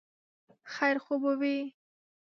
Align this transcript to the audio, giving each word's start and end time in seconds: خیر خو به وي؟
خیر 0.73 0.97
خو 1.03 1.15
به 1.21 1.31
وي؟ 1.39 1.57